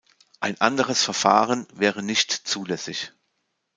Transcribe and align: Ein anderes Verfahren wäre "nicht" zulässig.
Ein 0.39 0.59
anderes 0.59 1.03
Verfahren 1.03 1.67
wäre 1.75 2.01
"nicht" 2.01 2.31
zulässig. 2.31 3.13